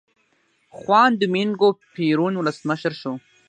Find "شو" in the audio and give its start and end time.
3.01-3.13